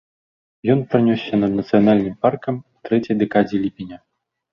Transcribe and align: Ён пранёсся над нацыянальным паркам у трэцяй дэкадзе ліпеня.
Ён 0.73 0.79
пранёсся 0.93 1.37
над 1.41 1.51
нацыянальным 1.59 2.15
паркам 2.27 2.55
у 2.75 2.81
трэцяй 2.91 3.15
дэкадзе 3.21 3.61
ліпеня. 3.67 3.97